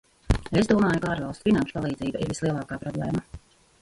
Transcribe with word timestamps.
Es 0.61 0.69
domāju, 0.69 1.01
ka 1.03 1.11
ārvalstu 1.15 1.49
finanšu 1.49 1.77
palīdzība 1.77 2.25
ir 2.25 2.33
vislielākā 2.33 2.81
problēma. 2.87 3.23